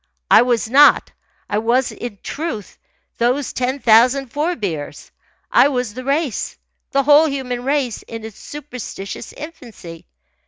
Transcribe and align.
I 0.31 0.41
was 0.41 0.67
not 0.67 1.11
I. 1.47 1.57
I 1.57 1.57
was, 1.59 1.91
in 1.91 2.17
truth, 2.23 2.79
those 3.19 3.53
ten 3.53 3.77
thousand 3.77 4.31
forebears. 4.33 5.11
I 5.51 5.67
was 5.67 5.93
the 5.93 6.03
race, 6.03 6.57
the 6.89 7.03
whole 7.03 7.27
human 7.27 7.63
race, 7.65 8.01
in 8.01 8.25
its 8.25 8.39
superstitious 8.39 9.31
infancy. 9.31 10.07